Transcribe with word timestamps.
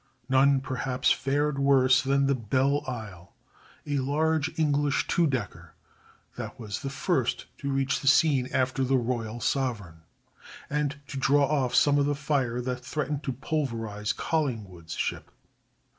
None, 0.27 0.61
perhaps, 0.61 1.11
fared 1.11 1.59
worse 1.59 2.01
than 2.01 2.25
the 2.25 2.33
Belle 2.33 2.83
Isle, 2.87 3.35
a 3.85 3.99
large 3.99 4.57
English 4.57 5.05
two 5.05 5.27
decker 5.27 5.75
that 6.37 6.59
was 6.59 6.81
the 6.81 6.89
first 6.89 7.45
to 7.59 7.71
reach 7.71 7.99
the 7.99 8.07
scene 8.07 8.49
after 8.51 8.83
the 8.83 8.97
Royal 8.97 9.39
Sovereign, 9.39 10.01
and 10.71 10.99
to 11.05 11.17
draw 11.17 11.45
off 11.45 11.75
some 11.75 11.99
of 11.99 12.07
the 12.07 12.15
fire 12.15 12.61
that 12.61 12.83
threatened 12.83 13.21
to 13.25 13.31
pulverize 13.31 14.11
Collingwood's 14.11 14.95
ship. 14.95 15.29